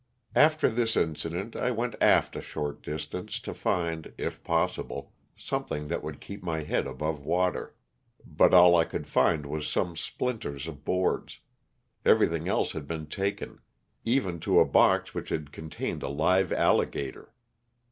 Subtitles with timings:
[0.33, 6.01] After this incident I went aft a short distance to find, if possible, something that
[6.01, 7.75] would keep my head above water,
[8.25, 11.41] but all I could find was some splinters of boards;
[12.03, 13.59] everything else had been taken,
[14.03, 17.35] even to a box which had contained a live alligator.